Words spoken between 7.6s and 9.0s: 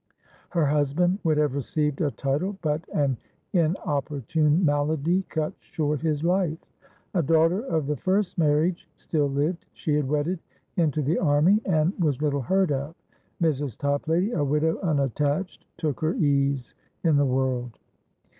of the first marriage